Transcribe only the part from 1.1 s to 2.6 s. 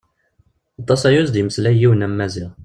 ur as-d-yemmeslay yiwen am Maziɣ.